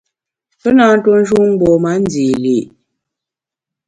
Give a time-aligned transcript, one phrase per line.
[0.61, 2.59] Pe nâ ntue njun mgbom-a ndî li’.